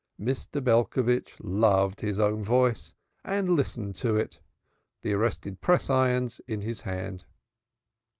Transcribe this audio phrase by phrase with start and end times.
[0.19, 0.63] Mr.
[0.63, 4.41] Belcovitch loved his own voice and listened to it,
[5.03, 7.25] the arrested press iron in his hand.